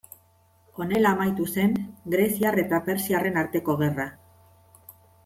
Honela 0.83 1.11
amaitu 1.17 1.45
zen 1.57 1.75
greziar 2.13 2.57
eta 2.63 2.79
persiarren 2.87 3.39
arteko 3.43 3.77
gerra. 3.83 4.09